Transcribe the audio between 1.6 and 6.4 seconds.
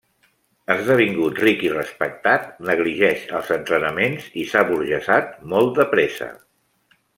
i respectat, negligeix els entrenaments i s'ha aburgesat molt de pressa.